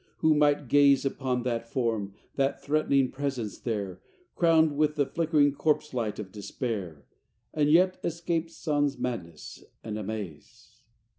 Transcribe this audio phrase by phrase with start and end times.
[0.17, 4.01] Who might gaze Upon that form, that threatening presence there,
[4.33, 7.05] Crowned with the flickering corpse lights of Despair,
[7.53, 10.81] And yet escape sans madness and amaze?